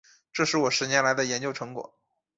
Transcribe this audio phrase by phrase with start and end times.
[0.33, 1.93] 这是我十年来的研究成果